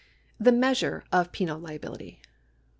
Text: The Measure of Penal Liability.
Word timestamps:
The 0.39 0.51
Measure 0.51 1.03
of 1.11 1.31
Penal 1.31 1.59
Liability. 1.59 2.23